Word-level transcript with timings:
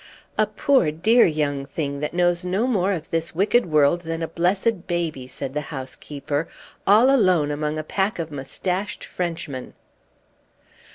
"A 0.35 0.47
poor, 0.47 0.91
dear 0.91 1.27
young 1.27 1.63
thing, 1.63 1.99
that 1.99 2.11
knows 2.15 2.43
no 2.43 2.65
more 2.65 2.91
of 2.91 3.11
this 3.11 3.35
wicked 3.35 3.67
world 3.67 4.01
than 4.01 4.23
a 4.23 4.27
blessed 4.27 4.87
baby," 4.87 5.27
said 5.27 5.53
the 5.53 5.61
housekeeper, 5.61 6.47
"all 6.87 7.11
alone 7.13 7.51
among 7.51 7.77
a 7.77 7.83
pack 7.83 8.17
of 8.17 8.31
mustached 8.31 9.05
Frenchmen." 9.05 9.75